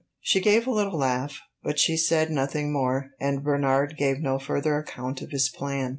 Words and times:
She 0.19 0.41
gave 0.41 0.65
a 0.65 0.71
little 0.71 0.97
laugh, 0.97 1.37
but 1.61 1.77
she 1.77 1.95
said 1.95 2.31
nothing 2.31 2.73
more, 2.73 3.11
and 3.19 3.43
Bernard 3.43 3.97
gave 3.97 4.19
no 4.19 4.39
further 4.39 4.79
account 4.79 5.21
of 5.21 5.29
his 5.29 5.47
plan. 5.47 5.89